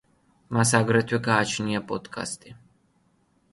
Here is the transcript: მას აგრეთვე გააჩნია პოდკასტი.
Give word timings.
მას 0.57 0.71
აგრეთვე 0.79 1.19
გააჩნია 1.29 1.83
პოდკასტი. 1.93 2.57